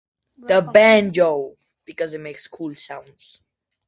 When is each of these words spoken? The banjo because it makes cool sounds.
The 0.39 0.61
banjo 0.63 1.55
because 1.85 2.15
it 2.15 2.21
makes 2.21 2.47
cool 2.47 2.73
sounds. 2.73 3.39